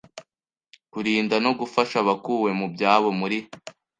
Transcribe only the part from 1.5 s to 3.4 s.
Gufasha Abakuwe mu Byabo muri